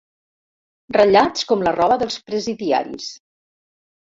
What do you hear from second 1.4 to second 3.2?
com la roba dels presidiaris.